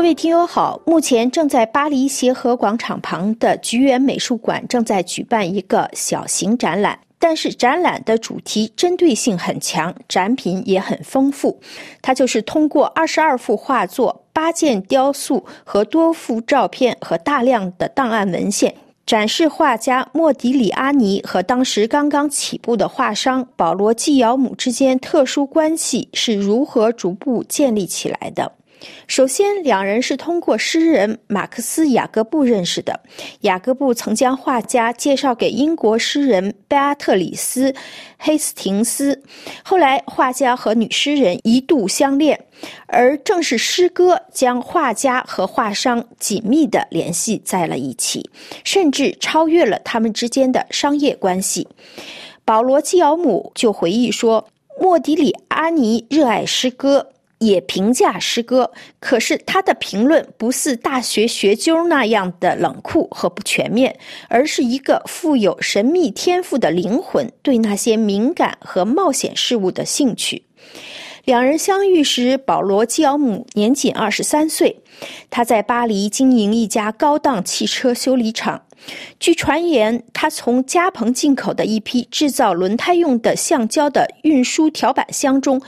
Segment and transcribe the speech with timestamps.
[0.00, 11.60] 各位听友好，目前正在巴黎协和广场旁的菊园美术馆正在举办一个小型展览，但是展览的主题针对性很强，展品也很丰富。
[12.00, 18.74] 它就是通过二十二幅画作、八件雕塑和多幅照片和大量的档案文献。
[19.04, 28.50] 展示画家莫迪里阿尼和当时刚刚起步的画商保罗基尧姆之间特殊关系是如何逐步建立起来的。
[29.06, 32.98] 首先，两人是通过诗人马克思·雅各布认识的。
[33.40, 37.70] 雅各布曾将画家介绍给英国诗人贝阿特里斯·
[38.18, 39.22] 黑斯廷斯。
[39.62, 42.38] 后来，画家和女诗人一度相恋，
[42.86, 48.30] 而正是诗歌将画家和画商紧密地联系在了一起，
[48.64, 51.68] 甚至超越了他们之间的商业关系。
[52.44, 54.48] 保罗·基奥姆就回忆说
[54.80, 57.08] ：“莫迪里阿尼热爱诗歌。”
[57.40, 63.98] 也评价诗歌，可是他的评论不似大学学究那样的冷酷和不全面，
[64.28, 70.44] 而是一个富有神秘天赋的灵魂对那些敏感和冒险事物的兴趣。
[71.24, 74.82] 两人相遇时，保罗·基奥姆年仅二十三岁，
[75.30, 78.62] 他在巴黎经营一家高档汽车修理厂。
[79.18, 85.60] 据传言，他从加蓬进口的一批制造轮胎用的橡胶的运输条板箱中。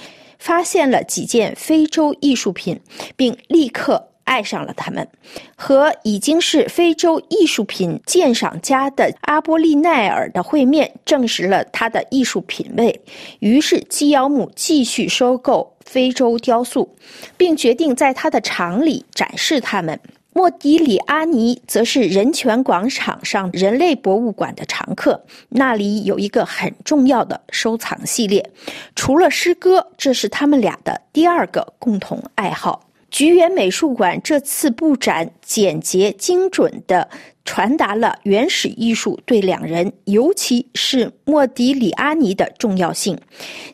[0.43, 2.81] 发现了几件非洲艺术品，
[3.15, 5.07] 并立刻爱上了他们。
[5.55, 13.01] 和已经是非洲艺术品鉴赏家的阿波利奈尔的会面，证实了他的艺术品味。
[13.39, 16.93] 于是基尧姆继续收购非洲雕塑，
[17.37, 19.97] 并决定在他的厂里展示他们。
[20.35, 28.51] 莫迪里阿尼则是人权广场上人类博物馆的常客，那里有一个很重要的收藏系列。
[28.97, 32.89] 除了诗歌，这是他们俩的第二个共同爱好。
[33.13, 37.07] 菊园美术馆这次布展简洁精准地
[37.45, 43.19] 传达了原始艺术对两人，尤其是莫迪里阿尼的重要性。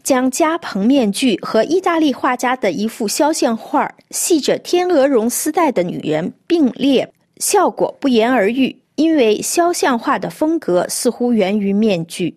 [0.03, 8.77] 将加蓬面具和意大利画家的一幅肖像画系着天鹅绒丝带的女人并列，效果不言而喻。
[8.97, 12.37] 因为肖像画的风格似乎源于面具。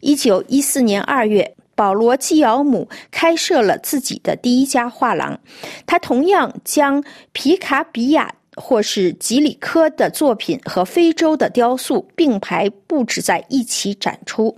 [0.00, 1.55] 一九一四年二月。
[1.76, 5.38] 保罗·基尧姆开设了自己的第一家画廊，
[5.86, 14.56] 他同样将皮卡比亚或是吉里科的作品和非洲的雕塑并排布置在一起展出。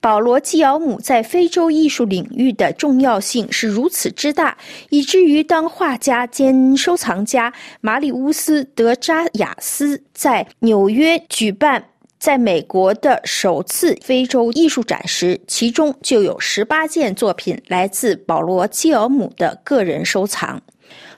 [0.00, 4.56] 保罗·基尧姆在非洲艺术领域的重要性是如此之大，
[4.90, 11.84] 以至于当画家兼收藏家马里乌斯·德扎亚斯在纽约举办。
[12.18, 20.60] 在美国的首次非洲艺术展时，其中就有十八件作品来自保罗·基尔姆的个人收藏。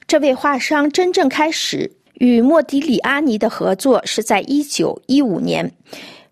[0.06, 5.72] 这位画商真正开始与莫迪里阿尼的合作是在一九一五年，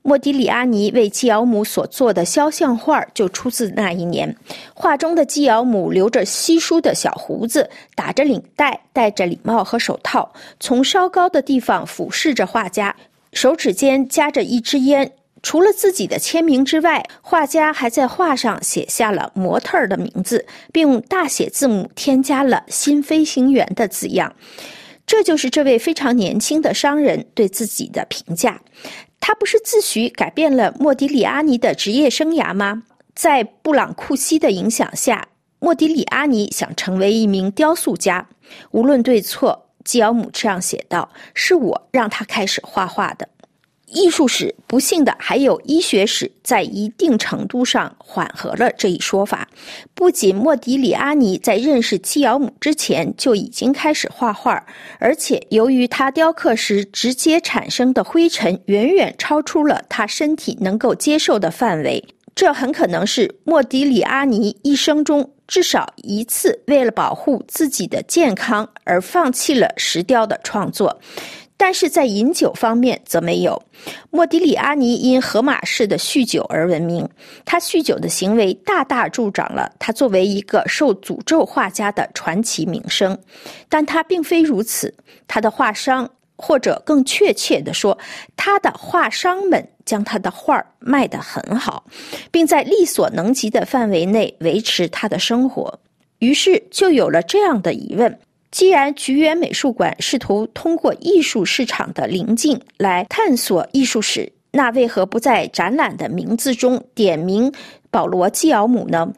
[0.03, 4.37] 莫迪里阿尼为基尔姆所做的肖像画就出自那一年。
[4.75, 10.31] 画中的基尔姆留着稀疏的小胡子，打着领带，戴着礼帽和手套，
[10.61, 12.95] 从稍高的地方俯视着画家。
[13.33, 15.12] 手指间夹着一支烟，
[15.43, 24.34] 除了自己的签名之外，画家还在画上写下了模特儿的名字，并用大写字母添加了“新飞行员”的字样。
[25.06, 28.61] 这就是这位非常年轻的商人对自己的评价。
[29.21, 32.83] 他不是自诩改变了莫迪里阿尼的职业生涯吗？
[33.15, 35.28] 在布朗库西的影响下，
[35.61, 38.28] 莫迪里阿尼想成为一名雕塑家。
[38.71, 39.68] 无论对错。
[39.88, 43.26] 基奥姆这样写道：“是我让他开始画画的。
[43.87, 49.49] 艺术史，不幸的还有医学史，在一定程度上缓和了这一说法。
[49.94, 54.62] 不仅莫迪里阿尼在认识基奥姆之前就已经开始画画，
[54.99, 62.05] 而且由于他雕刻时直接产生的灰尘远远超出了他身体能够接受的范围，
[62.38, 71.00] 这很可能是莫迪里阿尼一生中。”至少一次，为了保护自己的健康而放弃了石雕的创作，
[71.56, 73.61] 但是在饮酒方面则没有。
[74.11, 77.08] 莫迪里阿尼因荷马式的酗酒而闻名，
[77.44, 83.19] 他酗酒的行为大大助长了他作为一个受诅咒画家的传奇名声。
[83.69, 84.94] 但他并非如此，
[85.26, 86.08] 他的画商。
[86.38, 87.99] 或者更确切地说，
[88.37, 91.85] 他的画商们将他的画卖得很好，
[92.31, 95.79] 并在力所能及的范围内维持他的生活。
[96.20, 98.19] 于是就有了这样的疑问：
[98.50, 107.52] 既然菊园美术馆试图通过艺术市场的临近来探索艺术史，那为何不在展览的名字中点名
[107.91, 109.12] 保罗·基奥姆呢？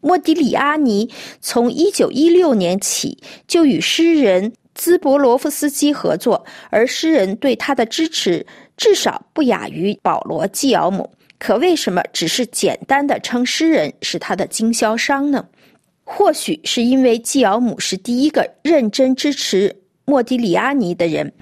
[0.00, 4.52] 莫迪里阿尼从一九一六年起就与诗人。
[4.78, 8.46] 兹博罗夫斯基合作，而诗人对他的支持
[8.76, 11.10] 至少不亚于保罗·季奥姆。
[11.38, 15.46] 可为什么只是简单的称诗人是他的经销商呢？
[16.04, 21.32] 或许是因为季奥姆是第一个认真支持莫迪里阿尼的人，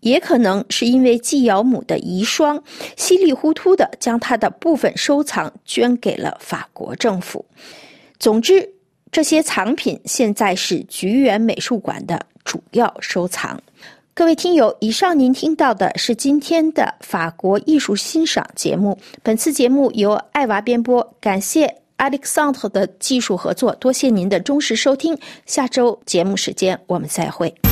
[0.00, 2.62] 也可能是因为季奥姆的遗孀
[2.96, 7.44] 稀里糊涂的将他的部分收藏捐给了法国政府。
[8.18, 8.68] 总之，
[9.10, 13.60] 这些藏品现在是菊园美术馆的主要收藏。
[14.14, 18.98] 各位听友，以上您听到的是今天的法国艺术欣赏节目。
[19.22, 25.18] 本次节目由爱娃编播，感谢 Alexandre 的技术合作，多谢您的忠实收听。
[25.46, 27.71] 下周节目时间我们再会。